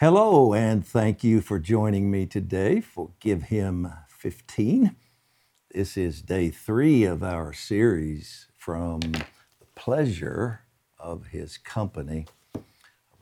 Hello, 0.00 0.54
and 0.54 0.86
thank 0.86 1.22
you 1.22 1.42
for 1.42 1.58
joining 1.58 2.10
me 2.10 2.24
today 2.24 2.80
for 2.80 3.10
Give 3.20 3.42
Him 3.42 3.92
15. 4.08 4.96
This 5.74 5.98
is 5.98 6.22
day 6.22 6.48
three 6.48 7.04
of 7.04 7.22
our 7.22 7.52
series 7.52 8.46
from 8.56 9.00
The 9.00 9.66
Pleasure 9.74 10.62
of 10.98 11.26
His 11.26 11.58
Company, 11.58 12.24
a 12.54 12.60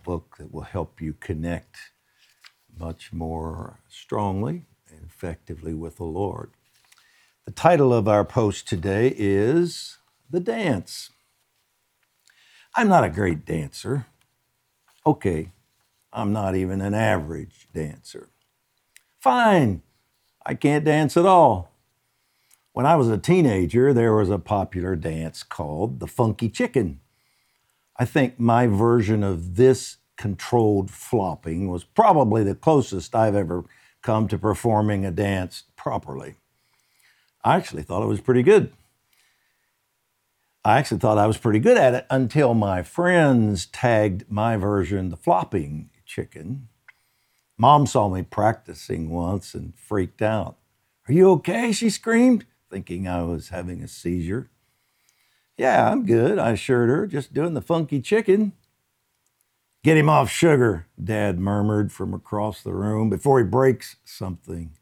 book 0.05 0.37
that 0.39 0.55
will 0.55 0.61
help 0.61 1.01
you 1.01 1.15
connect 1.15 1.79
much 2.79 3.13
more 3.13 3.81
strongly 3.89 4.65
and 4.89 5.01
effectively 5.05 5.75
with 5.75 5.97
the 5.97 6.05
Lord. 6.05 6.53
The 7.45 7.51
title 7.51 7.93
of 7.93 8.07
our 8.07 8.25
post 8.25 8.69
today 8.69 9.13
is 9.19 9.99
The 10.31 10.39
Dance. 10.39 11.11
I'm 12.77 12.89
not 12.89 13.03
a 13.03 13.11
great 13.11 13.45
dancer. 13.45 14.07
Okay, 15.05 15.51
I'm 16.13 16.33
not 16.33 16.55
even 16.55 16.81
an 16.81 16.95
average 16.95 17.69
dancer. 17.75 18.29
Fine, 19.21 19.83
I 20.45 20.55
can't 20.55 20.85
dance 20.85 21.17
at 21.17 21.27
all. 21.27 21.73
When 22.73 22.87
I 22.87 22.97
was 22.97 23.09
a 23.09 23.19
teenager, 23.19 23.93
there 23.93 24.15
was 24.15 24.31
a 24.31 24.39
popular 24.39 24.97
dance 24.97 25.43
called 25.43 26.01
the 26.01 26.07
Funky 26.07 26.49
Chicken. 26.49 27.01
I 27.97 28.05
think 28.05 28.39
my 28.39 28.67
version 28.67 29.25
of 29.25 29.57
this 29.57 29.97
controlled 30.17 30.91
flopping 30.91 31.69
was 31.69 31.85
probably 31.85 32.45
the 32.45 32.55
closest 32.55 33.15
I've 33.15 33.35
ever 33.35 33.65
come 34.03 34.29
to 34.29 34.39
performing 34.39 35.05
a 35.05 35.11
dance 35.11 35.65
properly. 35.77 36.37
I 37.45 37.57
actually 37.57 37.83
thought 37.83 38.03
it 38.03 38.07
was 38.07 38.21
pretty 38.21 38.43
good. 38.43 38.73
I 40.65 40.79
actually 40.79 40.99
thought 40.99 41.19
I 41.19 41.27
was 41.27 41.39
pretty 41.39 41.61
good 41.61 41.79
at 41.79 41.95
it 41.95 42.07
until 42.11 42.55
my 42.55 42.83
friends 42.83 43.67
tagged 43.67 44.31
my 44.31 44.57
version 44.57 45.09
the 45.09 45.17
flopping 45.17 45.91
chicken. 46.09 46.69
Mom 47.57 47.87
saw 47.87 48.09
me 48.09 48.23
practicing 48.23 49.11
once 49.11 49.55
and 49.55 49.75
freaked 49.77 50.23
out. 50.23 50.57
Are 51.09 51.13
you 51.13 51.31
okay? 51.33 51.71
She 51.71 51.91
screamed, 51.91 52.47
thinking 52.71 53.07
I 53.07 53.23
was 53.23 53.51
having 53.51 53.83
a 53.83 53.89
seizure. 53.89 54.51
Yeah, 55.57 55.91
I'm 55.91 56.07
good, 56.07 56.39
I 56.39 56.53
assured 56.53 56.89
her, 56.89 57.07
just 57.07 57.35
doing 57.35 57.55
the 57.55 57.61
funky 57.61 58.01
chicken. 58.01 58.53
Get 59.85 59.97
him 59.97 60.09
off 60.09 60.31
sugar, 60.31 60.87
Dad 61.03 61.39
murmured 61.39 61.93
from 61.93 62.15
across 62.15 62.63
the 62.63 62.75
room 62.75 63.11
before 63.11 63.39
he 63.39 63.45
breaks 63.45 63.97
something. 64.05 64.73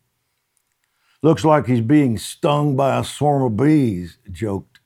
Looks 1.22 1.45
like 1.45 1.67
he's 1.67 1.81
being 1.81 2.19
stung 2.19 2.77
by 2.77 2.98
a 2.98 3.05
swarm 3.05 3.43
of 3.43 3.56
bees, 3.56 4.19
joked 4.31 4.81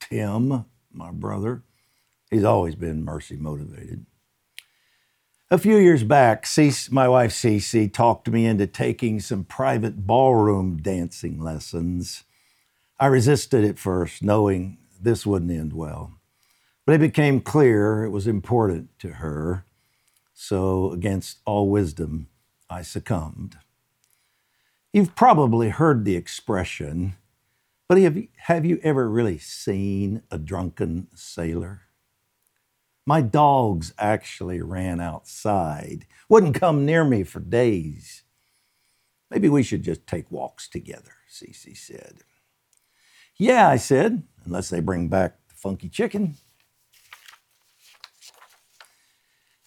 Tim, 0.00 0.64
my 0.92 1.10
brother. 1.10 1.62
He's 2.30 2.44
always 2.44 2.74
been 2.76 3.04
mercy 3.04 3.36
motivated. 3.36 4.06
A 5.52 5.58
few 5.58 5.76
years 5.76 6.02
back, 6.02 6.46
Cece, 6.46 6.90
my 6.90 7.06
wife 7.06 7.30
Cece 7.30 7.92
talked 7.92 8.26
me 8.26 8.46
into 8.46 8.66
taking 8.66 9.20
some 9.20 9.44
private 9.44 10.06
ballroom 10.06 10.78
dancing 10.78 11.38
lessons. 11.38 12.24
I 12.98 13.08
resisted 13.08 13.62
at 13.62 13.78
first, 13.78 14.22
knowing 14.22 14.78
this 14.98 15.26
wouldn't 15.26 15.50
end 15.50 15.74
well. 15.74 16.14
But 16.86 16.94
it 16.94 17.00
became 17.00 17.42
clear 17.42 18.02
it 18.02 18.08
was 18.08 18.26
important 18.26 18.98
to 19.00 19.08
her. 19.08 19.66
So, 20.32 20.90
against 20.90 21.40
all 21.44 21.68
wisdom, 21.68 22.28
I 22.70 22.80
succumbed. 22.80 23.58
You've 24.90 25.14
probably 25.14 25.68
heard 25.68 26.06
the 26.06 26.16
expression, 26.16 27.16
but 27.88 27.98
have 27.98 28.16
you, 28.16 28.28
have 28.36 28.64
you 28.64 28.80
ever 28.82 29.06
really 29.06 29.36
seen 29.36 30.22
a 30.30 30.38
drunken 30.38 31.08
sailor? 31.14 31.82
My 33.04 33.20
dogs 33.20 33.92
actually 33.98 34.60
ran 34.62 35.00
outside, 35.00 36.06
wouldn't 36.28 36.54
come 36.54 36.86
near 36.86 37.04
me 37.04 37.24
for 37.24 37.40
days. 37.40 38.22
Maybe 39.30 39.48
we 39.48 39.62
should 39.62 39.82
just 39.82 40.06
take 40.06 40.30
walks 40.30 40.68
together, 40.68 41.12
Cece 41.30 41.76
said. 41.76 42.18
Yeah, 43.36 43.68
I 43.68 43.76
said, 43.76 44.22
unless 44.44 44.68
they 44.68 44.80
bring 44.80 45.08
back 45.08 45.36
the 45.48 45.54
funky 45.54 45.88
chicken. 45.88 46.36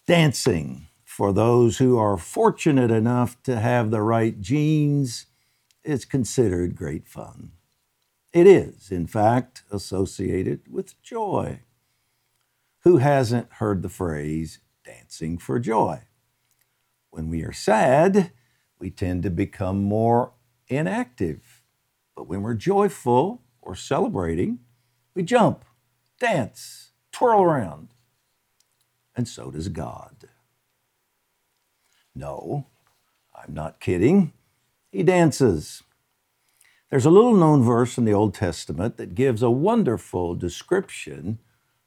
Dancing 0.06 0.86
for 1.04 1.32
those 1.32 1.78
who 1.78 1.98
are 1.98 2.16
fortunate 2.16 2.90
enough 2.90 3.42
to 3.42 3.58
have 3.58 3.90
the 3.90 4.02
right 4.02 4.40
genes 4.40 5.26
is 5.82 6.04
considered 6.04 6.76
great 6.76 7.08
fun. 7.08 7.52
It 8.32 8.46
is, 8.46 8.90
in 8.90 9.06
fact, 9.06 9.62
associated 9.70 10.60
with 10.70 11.00
joy. 11.02 11.60
Who 12.86 12.98
hasn't 12.98 13.54
heard 13.54 13.82
the 13.82 13.88
phrase 13.88 14.60
dancing 14.84 15.38
for 15.38 15.58
joy? 15.58 16.02
When 17.10 17.28
we 17.28 17.42
are 17.42 17.52
sad, 17.52 18.30
we 18.78 18.92
tend 18.92 19.24
to 19.24 19.30
become 19.30 19.82
more 19.82 20.34
inactive. 20.68 21.64
But 22.14 22.28
when 22.28 22.42
we're 22.42 22.54
joyful 22.54 23.42
or 23.60 23.74
celebrating, 23.74 24.60
we 25.16 25.24
jump, 25.24 25.64
dance, 26.20 26.92
twirl 27.10 27.42
around. 27.42 27.88
And 29.16 29.26
so 29.26 29.50
does 29.50 29.68
God. 29.68 30.28
No, 32.14 32.66
I'm 33.34 33.52
not 33.52 33.80
kidding. 33.80 34.32
He 34.92 35.02
dances. 35.02 35.82
There's 36.88 37.04
a 37.04 37.10
little 37.10 37.34
known 37.34 37.64
verse 37.64 37.98
in 37.98 38.04
the 38.04 38.14
Old 38.14 38.32
Testament 38.32 38.96
that 38.96 39.16
gives 39.16 39.42
a 39.42 39.50
wonderful 39.50 40.36
description 40.36 41.40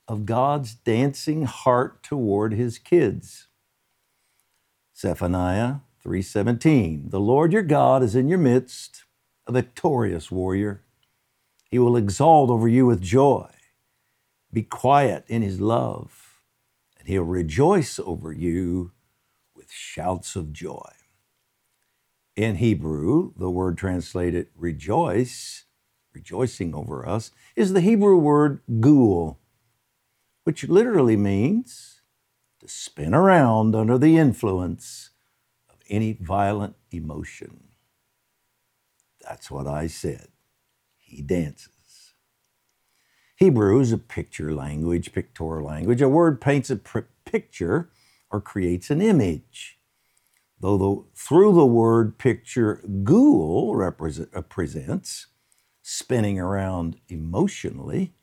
of 0.10 0.26
God's 0.26 0.74
dancing 0.74 1.44
heart 1.44 2.04
toward 2.04 2.54
his 2.54 2.80
kids. 2.80 3.48
Zephaniah 4.98 5.82
3:17 6.04 7.12
The 7.12 7.20
Lord 7.20 7.54
your 7.54 7.62
God 7.62 8.02
is 8.04 8.16
in 8.16 8.28
your 8.28 8.40
midst, 8.40 9.06
a 9.48 9.52
victorious 9.52 10.32
warrior. 10.32 10.84
He 11.70 11.78
will 11.78 11.96
exalt 11.96 12.50
over 12.50 12.68
you 12.68 12.88
with 12.88 13.02
joy. 13.02 13.50
Be 14.52 14.64
quiet 14.64 15.26
in 15.28 15.44
his 15.44 15.62
love, 15.62 16.42
and 16.98 17.08
he'll 17.08 17.24
rejoice 17.24 18.00
over 18.00 18.34
you 18.34 18.92
with 19.56 19.72
shouts 19.72 20.36
of 20.36 20.52
joy. 20.52 20.92
In 22.36 22.56
Hebrew, 22.56 23.34
the 23.38 23.52
word 23.52 23.78
translated 23.78 24.48
rejoice, 24.56 25.66
rejoicing 26.14 26.74
over 26.74 27.08
us, 27.08 27.32
is 27.56 27.74
the 27.74 27.82
Hebrew 27.82 28.18
word 28.18 28.62
gul, 28.80 29.40
which 30.44 30.68
literally 30.68 31.18
means 31.18 32.02
to 32.60 32.68
spin 32.68 33.14
around 33.14 33.76
under 33.76 33.98
the 33.98 34.18
influence 34.18 35.12
of 35.70 35.78
any 35.90 36.14
violent 36.14 36.76
emotion. 36.92 37.70
That's 39.22 39.52
what 39.52 39.68
I 39.68 39.88
said. 39.88 40.28
He 40.98 41.22
dances. 41.22 42.14
Hebrew 43.38 43.80
is 43.80 43.92
a 43.92 43.98
picture 43.98 44.54
language, 44.54 45.14
pictorial 45.14 45.68
language. 45.68 46.02
A 46.02 46.10
word 46.10 46.42
paints 46.42 46.70
a 46.70 46.76
picture 46.76 47.90
or 48.30 48.42
creates 48.42 48.90
an 48.90 49.02
image. 49.02 49.80
Though 50.60 50.78
the, 50.78 51.04
through 51.16 51.54
the 51.54 51.66
word 51.66 52.18
picture, 52.18 52.84
gul 53.04 53.76
represents 53.76 55.26
uh, 55.26 55.30
spinning 55.82 56.38
around 56.38 56.98
emotionally, 57.08 58.14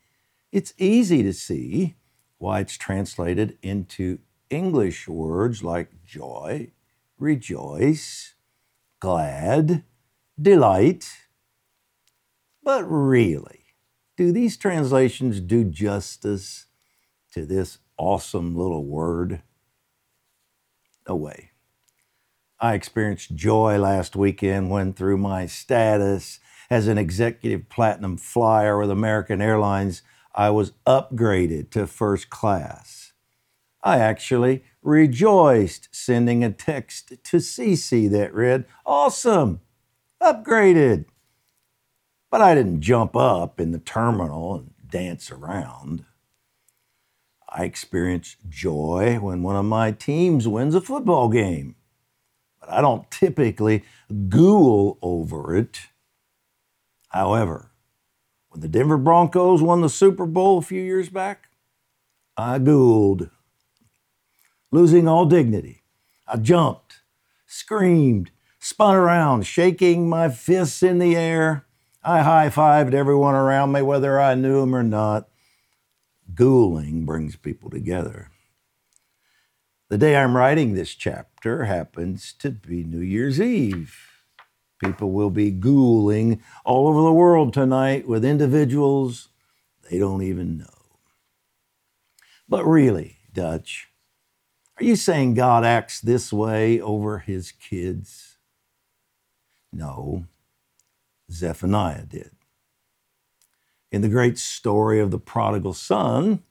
it's 0.52 0.74
easy 0.76 1.22
to 1.22 1.32
see 1.32 1.96
why 2.38 2.60
it's 2.60 2.76
translated 2.76 3.58
into 3.62 4.18
English 4.50 5.08
words 5.08 5.62
like 5.62 6.04
joy, 6.04 6.70
rejoice, 7.18 8.34
glad, 9.00 9.84
delight. 10.40 11.08
But 12.62 12.84
really, 12.84 13.64
do 14.16 14.32
these 14.32 14.56
translations 14.56 15.40
do 15.40 15.64
justice 15.64 16.66
to 17.32 17.46
this 17.46 17.78
awesome 17.96 18.56
little 18.56 18.84
word? 18.84 19.42
No 21.08 21.16
way. 21.16 21.50
I 22.58 22.74
experienced 22.74 23.34
joy 23.34 23.78
last 23.78 24.16
weekend 24.16 24.70
when, 24.70 24.94
through 24.94 25.18
my 25.18 25.46
status 25.46 26.40
as 26.70 26.88
an 26.88 26.98
executive 26.98 27.68
platinum 27.68 28.16
flyer 28.16 28.78
with 28.78 28.90
American 28.90 29.42
Airlines, 29.42 30.02
I 30.36 30.50
was 30.50 30.72
upgraded 30.86 31.70
to 31.70 31.86
first 31.86 32.28
class. 32.28 33.14
I 33.82 33.98
actually 33.98 34.64
rejoiced 34.82 35.88
sending 35.92 36.44
a 36.44 36.52
text 36.52 37.08
to 37.24 37.38
Cece 37.38 38.10
that 38.10 38.34
read, 38.34 38.66
Awesome, 38.84 39.60
upgraded. 40.22 41.06
But 42.30 42.42
I 42.42 42.54
didn't 42.54 42.82
jump 42.82 43.16
up 43.16 43.58
in 43.58 43.72
the 43.72 43.78
terminal 43.78 44.56
and 44.56 44.74
dance 44.90 45.30
around. 45.30 46.04
I 47.48 47.64
experience 47.64 48.36
joy 48.46 49.18
when 49.18 49.42
one 49.42 49.56
of 49.56 49.64
my 49.64 49.92
teams 49.92 50.46
wins 50.46 50.74
a 50.74 50.80
football 50.82 51.30
game, 51.30 51.76
but 52.60 52.68
I 52.68 52.82
don't 52.82 53.10
typically 53.10 53.84
ghoul 54.28 54.98
over 55.00 55.56
it. 55.56 55.80
However, 57.08 57.70
when 58.56 58.62
the 58.62 58.68
Denver 58.68 58.96
Broncos 58.96 59.60
won 59.60 59.82
the 59.82 59.90
Super 59.90 60.24
Bowl 60.24 60.56
a 60.56 60.62
few 60.62 60.80
years 60.80 61.10
back, 61.10 61.50
I 62.38 62.58
ghouled. 62.58 63.28
Losing 64.72 65.06
all 65.06 65.26
dignity, 65.26 65.82
I 66.26 66.38
jumped, 66.38 67.02
screamed, 67.46 68.30
spun 68.58 68.94
around, 68.94 69.44
shaking 69.44 70.08
my 70.08 70.30
fists 70.30 70.82
in 70.82 70.98
the 70.98 71.14
air. 71.14 71.66
I 72.02 72.22
high 72.22 72.48
fived 72.48 72.94
everyone 72.94 73.34
around 73.34 73.72
me, 73.72 73.82
whether 73.82 74.18
I 74.18 74.34
knew 74.34 74.62
them 74.62 74.74
or 74.74 74.82
not. 74.82 75.28
Ghouling 76.34 77.04
brings 77.04 77.36
people 77.36 77.68
together. 77.68 78.30
The 79.90 79.98
day 79.98 80.16
I'm 80.16 80.34
writing 80.34 80.72
this 80.72 80.94
chapter 80.94 81.66
happens 81.66 82.32
to 82.38 82.52
be 82.52 82.84
New 82.84 83.00
Year's 83.00 83.38
Eve. 83.38 84.05
People 84.82 85.10
will 85.10 85.30
be 85.30 85.50
ghouling 85.50 86.42
all 86.64 86.88
over 86.88 87.02
the 87.02 87.12
world 87.12 87.52
tonight 87.52 88.06
with 88.06 88.24
individuals 88.24 89.28
they 89.90 89.98
don't 89.98 90.22
even 90.22 90.58
know. 90.58 90.98
But 92.48 92.64
really, 92.64 93.18
Dutch, 93.32 93.88
are 94.78 94.84
you 94.84 94.96
saying 94.96 95.34
God 95.34 95.64
acts 95.64 96.00
this 96.00 96.32
way 96.32 96.80
over 96.80 97.18
his 97.18 97.52
kids? 97.52 98.38
No, 99.72 100.26
Zephaniah 101.30 102.04
did. 102.04 102.30
In 103.90 104.02
the 104.02 104.08
great 104.08 104.38
story 104.38 105.00
of 105.00 105.10
the 105.10 105.18
prodigal 105.18 105.72
son, 105.72 106.42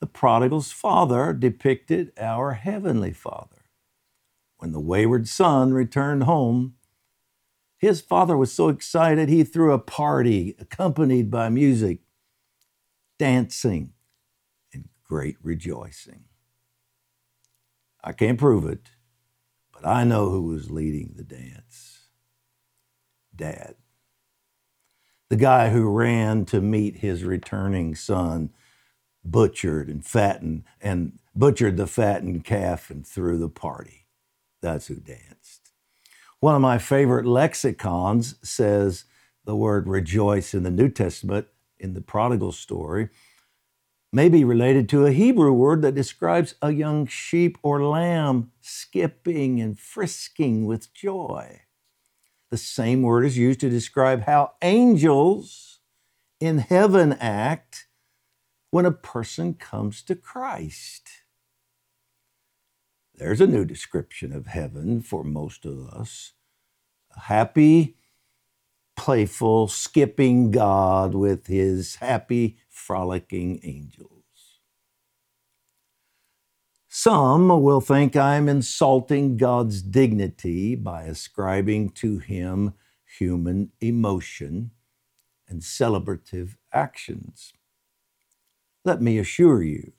the 0.00 0.06
prodigal's 0.06 0.70
father 0.70 1.32
depicted 1.32 2.12
our 2.18 2.52
heavenly 2.52 3.12
father. 3.12 3.62
When 4.58 4.72
the 4.72 4.80
wayward 4.80 5.28
son 5.28 5.72
returned 5.72 6.24
home, 6.24 6.74
his 7.84 8.00
father 8.00 8.36
was 8.36 8.52
so 8.52 8.68
excited 8.68 9.28
he 9.28 9.44
threw 9.44 9.72
a 9.72 9.78
party 9.78 10.56
accompanied 10.58 11.30
by 11.30 11.48
music, 11.48 12.00
dancing, 13.18 13.92
and 14.72 14.88
great 15.04 15.36
rejoicing. 15.42 16.24
I 18.02 18.12
can't 18.12 18.38
prove 18.38 18.66
it, 18.66 18.90
but 19.72 19.86
I 19.86 20.04
know 20.04 20.30
who 20.30 20.42
was 20.42 20.70
leading 20.70 21.14
the 21.16 21.24
dance. 21.24 22.00
Dad. 23.34 23.74
The 25.30 25.36
guy 25.36 25.70
who 25.70 25.90
ran 25.90 26.44
to 26.46 26.60
meet 26.60 26.96
his 26.96 27.24
returning 27.24 27.94
son, 27.94 28.50
butchered 29.24 29.88
and 29.88 30.04
fattened, 30.04 30.64
and 30.80 31.18
butchered 31.34 31.76
the 31.76 31.86
fattened 31.86 32.44
calf 32.44 32.90
and 32.90 33.06
threw 33.06 33.38
the 33.38 33.48
party. 33.48 34.06
That's 34.60 34.86
who 34.86 34.96
danced. 34.96 35.63
One 36.44 36.56
of 36.56 36.60
my 36.60 36.76
favorite 36.76 37.24
lexicons 37.24 38.34
says 38.42 39.06
the 39.46 39.56
word 39.56 39.88
rejoice 39.88 40.52
in 40.52 40.62
the 40.62 40.70
New 40.70 40.90
Testament 40.90 41.46
in 41.78 41.94
the 41.94 42.02
prodigal 42.02 42.52
story 42.52 43.08
may 44.12 44.28
be 44.28 44.44
related 44.44 44.86
to 44.90 45.06
a 45.06 45.12
Hebrew 45.12 45.54
word 45.54 45.80
that 45.80 45.94
describes 45.94 46.54
a 46.60 46.70
young 46.70 47.06
sheep 47.06 47.56
or 47.62 47.82
lamb 47.82 48.50
skipping 48.60 49.58
and 49.58 49.78
frisking 49.78 50.66
with 50.66 50.92
joy. 50.92 51.62
The 52.50 52.58
same 52.58 53.00
word 53.00 53.24
is 53.24 53.38
used 53.38 53.60
to 53.60 53.70
describe 53.70 54.24
how 54.24 54.52
angels 54.60 55.80
in 56.40 56.58
heaven 56.58 57.14
act 57.14 57.86
when 58.70 58.84
a 58.84 58.92
person 58.92 59.54
comes 59.54 60.02
to 60.02 60.14
Christ. 60.14 61.08
There's 63.16 63.40
a 63.40 63.46
new 63.46 63.64
description 63.64 64.30
of 64.34 64.46
heaven 64.46 65.00
for 65.00 65.24
most 65.24 65.64
of 65.64 65.88
us 65.88 66.33
happy, 67.16 67.96
playful, 68.96 69.68
skipping 69.68 70.50
God 70.50 71.14
with 71.14 71.46
his 71.46 71.96
happy, 71.96 72.58
frolicking 72.68 73.60
angels. 73.62 74.10
Some 76.88 77.48
will 77.62 77.80
think 77.80 78.16
I'm 78.16 78.48
insulting 78.48 79.36
God's 79.36 79.82
dignity 79.82 80.76
by 80.76 81.04
ascribing 81.04 81.90
to 81.90 82.18
him 82.18 82.74
human 83.18 83.72
emotion 83.80 84.70
and 85.48 85.60
celebrative 85.60 86.56
actions. 86.72 87.52
Let 88.84 89.02
me 89.02 89.18
assure 89.18 89.62
you, 89.62 89.92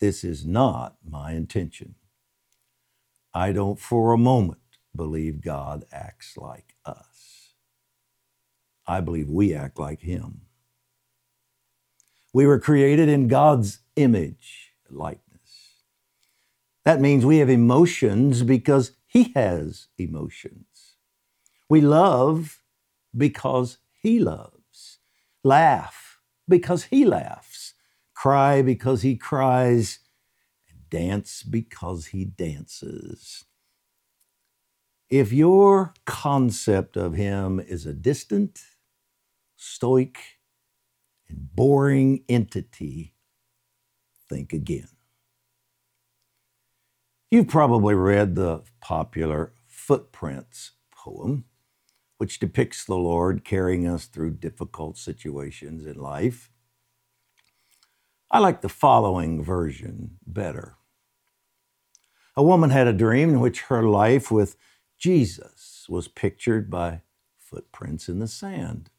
this 0.00 0.24
is 0.24 0.44
not 0.44 0.96
my 1.04 1.32
intention. 1.32 1.94
I 3.34 3.52
don't 3.52 3.78
for 3.80 4.12
a 4.12 4.18
moment 4.18 4.67
believe 4.96 5.40
God 5.42 5.84
acts 5.92 6.36
like 6.36 6.74
us. 6.84 7.54
I 8.86 9.00
believe 9.00 9.28
we 9.28 9.54
act 9.54 9.78
like 9.78 10.00
him. 10.00 10.42
We 12.34 12.46
were 12.46 12.60
created 12.60 13.08
in 13.08 13.28
God's 13.28 13.80
image, 13.96 14.72
likeness. 14.90 15.74
That 16.84 17.00
means 17.00 17.26
we 17.26 17.38
have 17.38 17.50
emotions 17.50 18.42
because 18.42 18.92
He 19.06 19.32
has 19.34 19.88
emotions. 19.98 20.96
We 21.68 21.80
love 21.80 22.62
because 23.16 23.78
He 23.92 24.20
loves, 24.20 24.98
laugh 25.44 26.18
because 26.48 26.84
He 26.84 27.04
laughs, 27.04 27.74
cry 28.14 28.62
because 28.62 29.02
He 29.02 29.16
cries, 29.16 30.00
dance 30.90 31.42
because 31.42 32.06
He 32.06 32.24
dances. 32.24 33.44
If 35.10 35.32
your 35.32 35.94
concept 36.04 36.96
of 36.96 37.14
Him 37.14 37.60
is 37.60 37.86
a 37.86 37.94
distant, 37.94 38.60
stoic, 39.56 40.18
and 41.28 41.54
boring 41.54 42.24
entity, 42.28 43.14
think 44.28 44.52
again. 44.52 44.88
You've 47.30 47.48
probably 47.48 47.94
read 47.94 48.34
the 48.34 48.62
popular 48.80 49.54
Footprints 49.66 50.72
poem, 50.90 51.44
which 52.18 52.38
depicts 52.38 52.84
the 52.84 52.96
Lord 52.96 53.44
carrying 53.44 53.86
us 53.86 54.04
through 54.06 54.32
difficult 54.32 54.98
situations 54.98 55.86
in 55.86 55.96
life. 55.96 56.50
I 58.30 58.40
like 58.40 58.60
the 58.60 58.68
following 58.68 59.42
version 59.42 60.18
better. 60.26 60.76
A 62.36 62.42
woman 62.42 62.68
had 62.70 62.86
a 62.86 62.92
dream 62.92 63.30
in 63.30 63.40
which 63.40 63.62
her 63.62 63.82
life 63.82 64.30
with 64.30 64.56
Jesus 64.98 65.86
was 65.88 66.08
pictured 66.08 66.68
by 66.70 67.02
footprints 67.38 68.08
in 68.08 68.18
the 68.18 68.28
sand. 68.28 68.90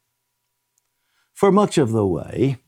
For 1.32 1.52
much 1.52 1.78
of 1.78 1.92
the 1.92 2.06
way, 2.06 2.58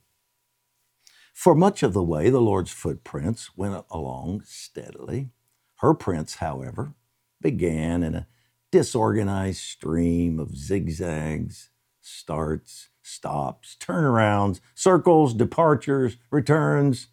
for 1.33 1.55
much 1.55 1.83
of 1.83 1.95
the 1.95 2.03
way, 2.03 2.31
the 2.31 2.41
Lord's 2.41 2.71
footprints 2.71 3.57
went 3.57 3.85
along 3.91 4.43
steadily. 4.45 5.31
Her 5.77 5.95
prints, 5.95 6.37
however, 6.37 6.95
began 7.41 8.03
in 8.03 8.15
a 8.15 8.29
disorganized 8.71 9.61
stream 9.61 10.39
of 10.39 10.57
zigzags, 10.57 11.71
starts, 12.01 12.91
stops, 13.03 13.77
turnarounds, 13.81 14.61
circles, 14.75 15.35
departures, 15.35 16.17
returns. 16.31 17.09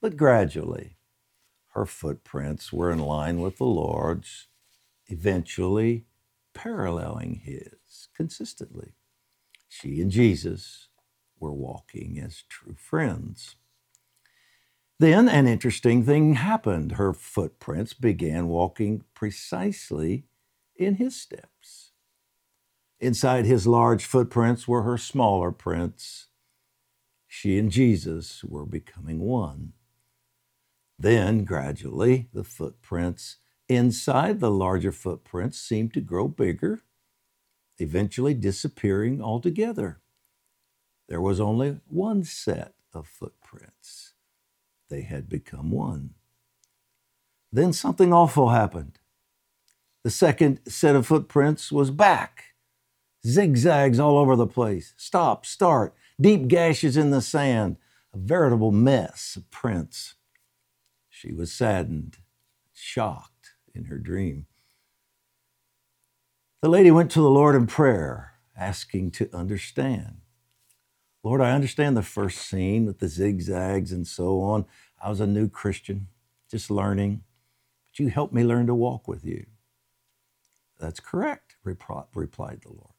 But 0.00 0.16
gradually, 0.16 0.96
her 1.74 1.86
footprints 1.86 2.72
were 2.72 2.90
in 2.90 2.98
line 2.98 3.40
with 3.40 3.58
the 3.58 3.64
Lord's, 3.64 4.48
eventually 5.06 6.04
paralleling 6.54 7.42
his 7.44 8.08
consistently. 8.14 8.92
She 9.68 10.00
and 10.00 10.10
Jesus 10.10 10.88
were 11.38 11.52
walking 11.52 12.18
as 12.18 12.44
true 12.48 12.76
friends. 12.76 13.56
Then 15.00 15.28
an 15.28 15.46
interesting 15.46 16.04
thing 16.04 16.34
happened. 16.34 16.92
Her 16.92 17.12
footprints 17.12 17.92
began 17.92 18.48
walking 18.48 19.02
precisely 19.14 20.24
in 20.76 20.94
his 20.94 21.20
steps. 21.20 21.90
Inside 23.00 23.44
his 23.44 23.66
large 23.66 24.04
footprints 24.04 24.68
were 24.68 24.82
her 24.82 24.96
smaller 24.96 25.50
prints. 25.50 26.28
She 27.26 27.58
and 27.58 27.70
Jesus 27.70 28.44
were 28.44 28.64
becoming 28.64 29.18
one. 29.18 29.72
Then, 30.98 31.44
gradually, 31.44 32.28
the 32.32 32.44
footprints 32.44 33.38
inside 33.68 34.40
the 34.40 34.50
larger 34.50 34.92
footprints 34.92 35.58
seemed 35.58 35.94
to 35.94 36.00
grow 36.00 36.28
bigger, 36.28 36.80
eventually 37.78 38.34
disappearing 38.34 39.22
altogether. 39.22 40.00
There 41.08 41.20
was 41.20 41.40
only 41.40 41.80
one 41.88 42.24
set 42.24 42.74
of 42.92 43.06
footprints 43.06 44.14
they 44.88 45.02
had 45.02 45.28
become 45.28 45.70
one. 45.70 46.14
Then 47.52 47.72
something 47.72 48.12
awful 48.12 48.50
happened. 48.50 48.98
The 50.02 50.10
second 50.10 50.60
set 50.68 50.96
of 50.96 51.06
footprints 51.06 51.72
was 51.72 51.90
back, 51.90 52.54
zigzags 53.26 53.98
all 53.98 54.18
over 54.18 54.36
the 54.36 54.46
place, 54.46 54.92
stop, 54.96 55.46
start, 55.46 55.94
deep 56.20 56.48
gashes 56.48 56.96
in 56.96 57.10
the 57.10 57.22
sand, 57.22 57.76
a 58.12 58.18
veritable 58.18 58.70
mess 58.72 59.36
of 59.36 59.50
prints. 59.50 60.14
She 61.08 61.32
was 61.32 61.52
saddened, 61.52 62.18
shocked 62.72 63.33
in 63.74 63.84
her 63.86 63.98
dream. 63.98 64.46
The 66.62 66.68
lady 66.68 66.90
went 66.90 67.10
to 67.12 67.20
the 67.20 67.30
Lord 67.30 67.54
in 67.54 67.66
prayer, 67.66 68.34
asking 68.56 69.10
to 69.12 69.34
understand. 69.36 70.18
Lord, 71.22 71.40
I 71.40 71.52
understand 71.52 71.96
the 71.96 72.02
first 72.02 72.38
scene 72.38 72.86
with 72.86 72.98
the 73.00 73.08
zigzags 73.08 73.92
and 73.92 74.06
so 74.06 74.40
on. 74.40 74.66
I 75.02 75.10
was 75.10 75.20
a 75.20 75.26
new 75.26 75.48
Christian, 75.48 76.08
just 76.50 76.70
learning. 76.70 77.22
but 77.86 77.98
you 77.98 78.08
helped 78.08 78.34
me 78.34 78.44
learn 78.44 78.66
to 78.66 78.74
walk 78.74 79.08
with 79.08 79.24
you? 79.24 79.46
That's 80.78 81.00
correct, 81.00 81.56
replied 81.64 82.60
the 82.62 82.68
Lord. 82.68 82.94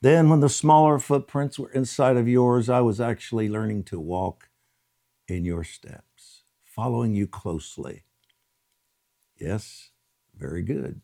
Then, 0.00 0.28
when 0.28 0.40
the 0.40 0.48
smaller 0.48 0.98
footprints 1.00 1.58
were 1.58 1.70
inside 1.72 2.16
of 2.16 2.28
yours, 2.28 2.68
I 2.68 2.80
was 2.80 3.00
actually 3.00 3.48
learning 3.48 3.84
to 3.84 3.98
walk 3.98 4.48
in 5.26 5.44
your 5.44 5.64
steps, 5.64 6.44
following 6.64 7.14
you 7.14 7.26
closely. 7.26 8.04
Yes, 9.36 9.87
very 10.38 10.62
good. 10.62 11.00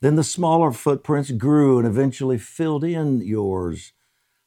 Then 0.00 0.16
the 0.16 0.24
smaller 0.24 0.72
footprints 0.72 1.30
grew 1.30 1.78
and 1.78 1.86
eventually 1.86 2.38
filled 2.38 2.84
in 2.84 3.20
yours. 3.20 3.92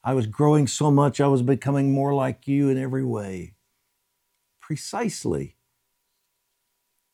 I 0.04 0.14
was 0.14 0.28
growing 0.28 0.68
so 0.68 0.92
much, 0.92 1.20
I 1.20 1.28
was 1.28 1.42
becoming 1.42 1.92
more 1.92 2.14
like 2.14 2.48
you 2.48 2.70
in 2.70 2.78
every 2.78 3.04
way. 3.04 3.56
Precisely. 4.62 5.56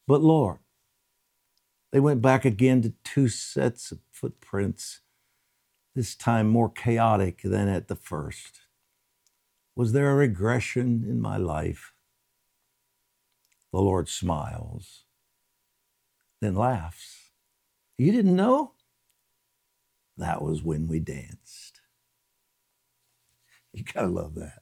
But 0.08 0.22
Lord, 0.22 0.60
they 1.92 2.00
went 2.00 2.22
back 2.22 2.46
again 2.46 2.82
to 2.82 2.94
two 3.04 3.30
sets 3.30 3.92
of 3.92 4.00
footprints 4.12 5.02
this 5.96 6.14
time 6.14 6.50
more 6.50 6.70
chaotic 6.70 7.42
than 7.42 7.70
at 7.70 7.88
the 7.88 7.96
first? 7.96 8.64
Was 9.76 9.94
there 9.94 10.12
a 10.12 10.16
regression 10.16 11.06
in 11.08 11.22
my 11.22 11.38
life? 11.38 11.94
The 13.72 13.80
Lord 13.80 14.10
smiles, 14.10 15.05
then 16.46 16.56
laughs. 16.56 17.32
You 17.98 18.12
didn't 18.12 18.36
know? 18.36 18.74
That 20.18 20.42
was 20.42 20.64
when 20.64 20.88
we 20.88 21.00
danced. 21.00 21.82
You 23.74 23.84
gotta 23.84 24.08
love 24.08 24.36
that. 24.36 24.60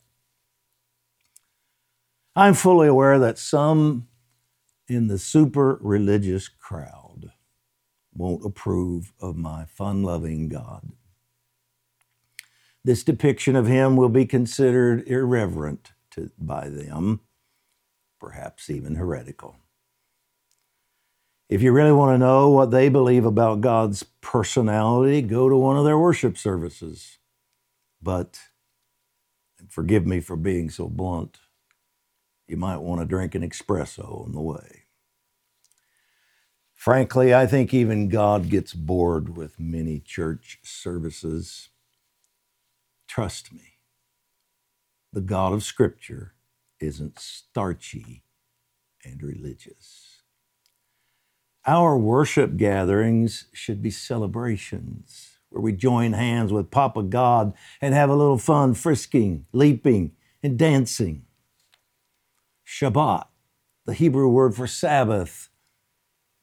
I'm 2.35 2.55
fully 2.55 2.87
aware 2.87 3.19
that 3.19 3.37
some 3.37 4.07
in 4.87 5.07
the 5.07 5.19
super 5.19 5.77
religious 5.81 6.47
crowd 6.47 7.31
won't 8.13 8.45
approve 8.45 9.13
of 9.19 9.35
my 9.35 9.65
fun 9.65 10.03
loving 10.03 10.49
God. 10.49 10.91
This 12.83 13.03
depiction 13.03 13.55
of 13.55 13.67
him 13.67 13.95
will 13.95 14.09
be 14.09 14.25
considered 14.25 15.07
irreverent 15.07 15.93
to, 16.11 16.31
by 16.37 16.69
them, 16.69 17.21
perhaps 18.19 18.69
even 18.69 18.95
heretical. 18.95 19.57
If 21.53 21.61
you 21.61 21.71
really 21.71 21.91
want 21.91 22.15
to 22.15 22.17
know 22.17 22.49
what 22.49 22.71
they 22.71 22.89
believe 22.89 23.25
about 23.25 23.61
God's 23.61 24.01
personality, 24.21 25.21
go 25.21 25.49
to 25.49 25.55
one 25.55 25.77
of 25.77 25.85
their 25.85 25.99
worship 25.99 26.35
services. 26.35 27.19
But, 28.01 28.39
forgive 29.69 30.07
me 30.07 30.19
for 30.19 30.35
being 30.35 30.71
so 30.71 30.89
blunt, 30.89 31.37
you 32.47 32.57
might 32.57 32.77
want 32.77 33.01
to 33.01 33.05
drink 33.05 33.35
an 33.35 33.47
espresso 33.47 34.25
on 34.25 34.31
the 34.31 34.41
way. 34.41 34.85
Frankly, 36.73 37.35
I 37.35 37.45
think 37.45 37.71
even 37.71 38.09
God 38.09 38.49
gets 38.49 38.73
bored 38.73 39.37
with 39.37 39.59
many 39.59 39.99
church 39.99 40.57
services. 40.63 41.69
Trust 43.07 43.53
me, 43.53 43.77
the 45.13 45.21
God 45.21 45.53
of 45.53 45.63
Scripture 45.63 46.33
isn't 46.79 47.19
starchy 47.19 48.23
and 49.05 49.21
religious. 49.21 50.12
Our 51.65 51.97
worship 51.97 52.57
gatherings 52.57 53.45
should 53.53 53.81
be 53.81 53.89
celebrations 53.89 55.37
where 55.49 55.61
we 55.61 55.71
join 55.71 56.11
hands 56.13 56.51
with 56.51 56.71
Papa 56.71 57.03
God 57.03 57.53
and 57.79 57.93
have 57.93 58.09
a 58.09 58.15
little 58.15 58.37
fun 58.37 58.73
frisking, 58.73 59.45
leaping, 59.53 60.11
and 60.41 60.57
dancing. 60.57 61.25
Shabbat, 62.67 63.27
the 63.85 63.93
Hebrew 63.93 64.27
word 64.27 64.55
for 64.55 64.67
Sabbath, 64.67 65.49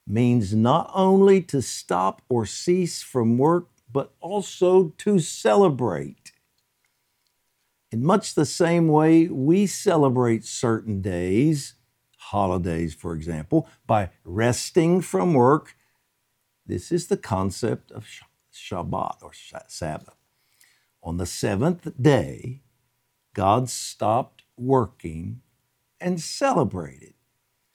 means 0.07 0.55
not 0.55 0.91
only 0.95 1.43
to 1.43 1.61
stop 1.61 2.23
or 2.29 2.47
cease 2.47 3.03
from 3.03 3.37
work, 3.37 3.69
but 3.93 4.15
also 4.21 4.95
to 4.99 5.19
celebrate. 5.19 6.33
In 7.93 8.05
much 8.05 8.35
the 8.35 8.47
same 8.47 8.89
way, 8.89 9.27
we 9.27 9.67
celebrate 9.67 10.45
certain 10.45 11.03
days, 11.03 11.75
holidays, 12.31 12.95
for 12.95 13.15
example, 13.15 13.69
by 13.87 14.11
resting 14.25 15.01
from 15.01 15.35
work. 15.35 15.77
This 16.65 16.93
is 16.93 17.09
the 17.09 17.17
concept 17.17 17.91
of 17.91 18.07
Shabbat 18.55 19.23
or 19.23 19.33
Sabbath. 19.69 20.15
On 21.03 21.17
the 21.17 21.27
seventh 21.27 21.91
day, 22.01 22.63
God 23.35 23.69
stopped 23.69 24.43
working 24.57 25.41
and 26.01 26.21
celebrated. 26.21 27.15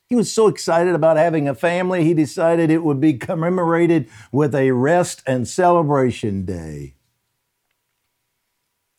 He 0.07 0.15
was 0.15 0.31
so 0.31 0.47
excited 0.47 0.93
about 0.93 1.17
having 1.17 1.47
a 1.47 1.55
family, 1.55 2.03
he 2.03 2.13
decided 2.13 2.69
it 2.69 2.83
would 2.83 3.01
be 3.01 3.13
commemorated 3.13 4.07
with 4.31 4.53
a 4.53 4.71
rest 4.71 5.23
and 5.25 5.47
celebration 5.47 6.45
day. 6.45 6.95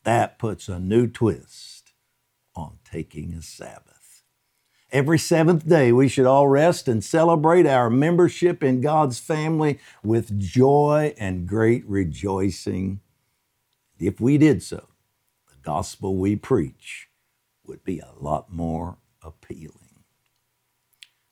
That 0.03 0.37
puts 0.37 0.67
a 0.67 0.79
new 0.79 1.07
twist 1.07 1.93
on 2.55 2.79
taking 2.83 3.33
a 3.33 3.41
Sabbath. 3.41 3.96
Every 4.89 5.19
seventh 5.19 5.67
day, 5.67 5.91
we 5.91 6.07
should 6.07 6.25
all 6.25 6.47
rest 6.47 6.87
and 6.87 7.03
celebrate 7.03 7.65
our 7.65 7.89
membership 7.89 8.63
in 8.63 8.79
God's 8.79 9.19
family 9.19 9.79
with 10.01 10.39
joy 10.39 11.13
and 11.17 11.45
great 11.45 11.85
rejoicing. 11.85 13.01
If 13.99 14.21
we 14.21 14.37
did 14.37 14.63
so, 14.63 14.87
the 15.49 15.57
gospel 15.61 16.15
we 16.15 16.37
preach 16.37 17.09
would 17.65 17.83
be 17.83 17.99
a 17.99 18.13
lot 18.17 18.51
more 18.53 18.97
appealing. 19.21 20.03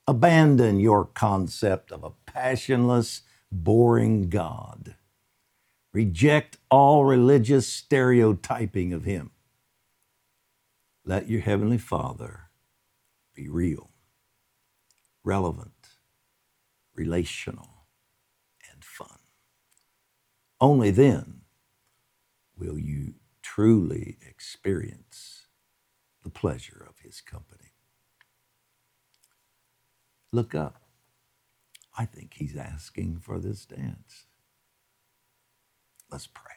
Abandon 0.05 0.79
your 0.81 1.05
concept 1.05 1.93
of 1.93 2.03
a 2.03 2.11
passionless, 2.25 3.21
boring 3.51 4.29
God. 4.29 4.95
Reject 5.93 6.57
all 6.69 7.05
religious 7.05 7.69
stereotyping 7.69 8.91
of 8.91 9.05
Him. 9.05 9.31
Let 11.05 11.29
your 11.29 11.41
Heavenly 11.41 11.77
Father 11.77 12.44
be 13.35 13.49
real, 13.49 13.91
relevant, 15.23 15.97
relational, 16.95 17.87
and 18.71 18.83
fun. 18.83 19.19
Only 20.61 20.91
then 20.91 21.41
will 22.57 22.79
you 22.79 23.15
truly 23.41 24.17
experience 24.27 25.47
the 26.23 26.29
pleasure 26.29 26.85
of 26.89 26.99
His 26.99 27.21
company. 27.21 27.73
Look 30.31 30.55
up. 30.55 30.81
I 31.97 32.05
think 32.05 32.35
He's 32.35 32.57
asking 32.57 33.19
for 33.21 33.39
this 33.39 33.65
dance. 33.65 34.25
Let's 36.11 36.27
pray. 36.27 36.55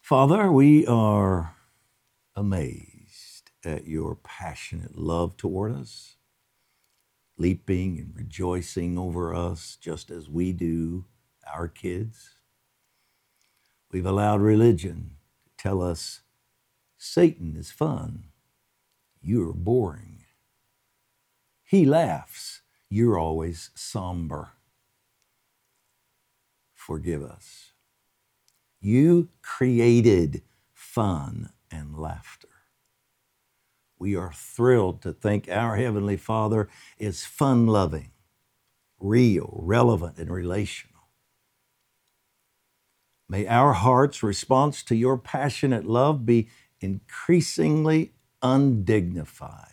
Father, 0.00 0.50
we 0.50 0.86
are 0.86 1.54
amazed 2.36 2.89
at 3.66 3.86
your 3.86 4.14
passionate 4.14 4.96
love 4.96 5.36
toward 5.36 5.72
us, 5.72 6.16
leaping 7.36 7.98
and 7.98 8.12
rejoicing 8.14 8.98
over 8.98 9.34
us 9.34 9.76
just 9.80 10.10
as 10.10 10.28
we 10.28 10.52
do 10.52 11.04
our 11.52 11.68
kids. 11.68 12.36
We've 13.92 14.06
allowed 14.06 14.40
religion 14.40 15.16
to 15.44 15.50
tell 15.62 15.82
us 15.82 16.20
Satan 16.96 17.56
is 17.56 17.70
fun, 17.70 18.24
you're 19.22 19.52
boring. 19.52 20.24
He 21.64 21.84
laughs, 21.84 22.62
you're 22.88 23.18
always 23.18 23.70
somber 23.74 24.52
forgive 26.80 27.22
us. 27.22 27.72
You 28.80 29.28
created 29.42 30.42
fun 30.72 31.50
and 31.70 31.96
laughter. 31.96 32.48
We 34.00 34.16
are 34.16 34.32
thrilled 34.32 35.02
to 35.02 35.12
think 35.12 35.48
our 35.48 35.76
Heavenly 35.76 36.16
Father 36.16 36.68
is 36.98 37.24
fun 37.24 37.68
loving, 37.68 38.10
real, 38.98 39.60
relevant, 39.62 40.18
and 40.18 40.32
relational. 40.32 40.90
May 43.28 43.46
our 43.46 43.74
heart's 43.74 44.24
response 44.24 44.82
to 44.84 44.96
your 44.96 45.16
passionate 45.16 45.86
love 45.86 46.26
be 46.26 46.48
increasingly 46.80 48.12
undignified. 48.42 49.66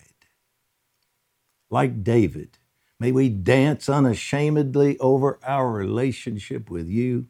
Like 1.71 2.03
David, 2.03 2.59
May 2.99 3.11
we 3.11 3.29
dance 3.29 3.89
unashamedly 3.89 4.97
over 4.99 5.39
our 5.43 5.71
relationship 5.71 6.69
with 6.69 6.87
you. 6.87 7.27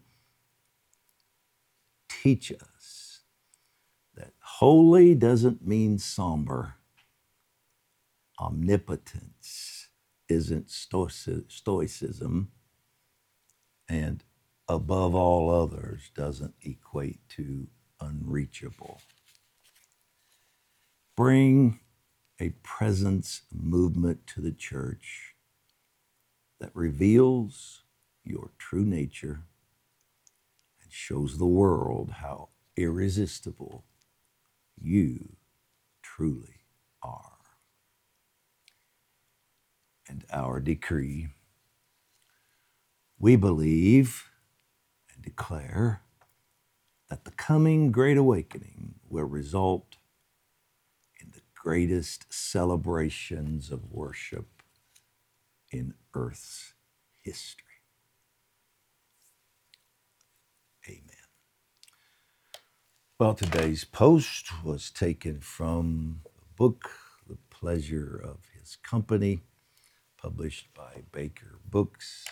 Teach 2.10 2.52
us 2.54 3.22
that 4.16 4.34
holy 4.42 5.14
doesn't 5.14 5.68
mean 5.68 5.98
somber. 6.00 6.76
Omnipotence 8.40 9.90
isn't 10.30 10.70
stoicism. 10.70 12.52
And 13.90 14.24
above 14.68 15.16
all 15.16 15.50
others 15.50 16.12
doesn't 16.16 16.56
equate 16.62 17.20
to 17.30 17.68
unreachable. 18.02 19.02
Bring 21.16 21.80
a 22.40 22.50
presence 22.64 23.44
movement 23.54 24.28
to 24.28 24.42
the 24.42 24.52
church 24.52 25.36
that 26.60 26.72
reveals 26.76 27.84
your 28.24 28.52
true 28.58 28.86
nature 28.86 29.42
and 30.82 30.92
shows 30.92 31.38
the 31.38 31.46
world 31.48 32.12
how 32.22 32.50
irresistible 32.76 33.86
you 34.82 35.38
truly 36.04 36.62
are. 37.02 37.37
And 40.10 40.24
our 40.32 40.60
decree 40.60 41.30
we 43.20 43.36
believe 43.36 44.30
and 45.14 45.24
declare 45.24 46.02
that 47.10 47.26
the 47.26 47.32
coming 47.32 47.92
Great 47.92 48.18
Awakening 48.18 48.96
will 49.10 49.26
result 49.26 49.98
in 51.20 51.32
the 51.32 51.42
greatest 51.56 52.32
celebrations 52.32 53.72
of 53.72 53.92
worship 53.92 54.62
in 55.72 55.94
Earth's 56.14 56.74
history. 57.24 57.64
Amen. 60.88 61.02
Well, 63.20 63.34
today's 63.34 63.84
post 63.84 64.64
was 64.64 64.92
taken 64.92 65.40
from 65.40 66.22
the 66.36 66.46
book, 66.56 66.92
The 67.28 67.38
Pleasure 67.50 68.22
of 68.24 68.38
His 68.58 68.78
Company, 68.78 69.42
published 70.18 70.68
by 70.74 71.04
Baker 71.12 71.60
Books. 71.70 72.26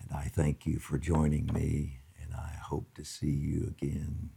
And 0.00 0.10
I 0.12 0.24
thank 0.24 0.66
you 0.66 0.78
for 0.78 0.98
joining 0.98 1.46
me, 1.52 2.00
and 2.20 2.34
I 2.34 2.56
hope 2.62 2.94
to 2.94 3.04
see 3.04 3.30
you 3.30 3.72
again. 3.78 4.30